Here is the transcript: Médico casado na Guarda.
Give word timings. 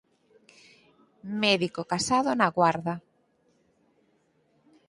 Médico 1.43 1.81
casado 1.91 2.29
na 2.39 2.47
Guarda. 2.57 2.95